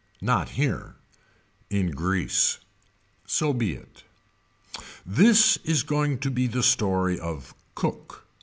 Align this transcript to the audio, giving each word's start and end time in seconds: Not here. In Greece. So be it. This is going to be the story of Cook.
Not 0.21 0.49
here. 0.57 0.95
In 1.69 1.91
Greece. 1.91 2.57
So 3.27 3.53
be 3.53 3.73
it. 3.73 4.01
This 5.05 5.57
is 5.63 5.83
going 5.83 6.17
to 6.21 6.31
be 6.31 6.47
the 6.47 6.63
story 6.63 7.19
of 7.19 7.53
Cook. 7.75 8.25